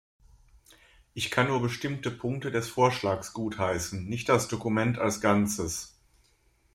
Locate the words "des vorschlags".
2.49-3.33